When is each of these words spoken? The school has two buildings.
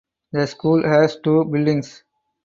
The 0.31 0.47
school 0.47 0.83
has 0.83 1.17
two 1.19 1.45
buildings. 1.45 2.01